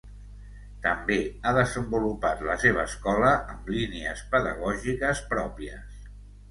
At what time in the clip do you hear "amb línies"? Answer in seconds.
3.55-4.27